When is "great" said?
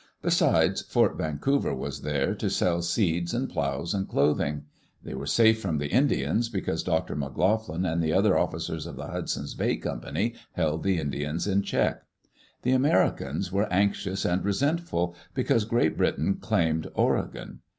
15.65-15.95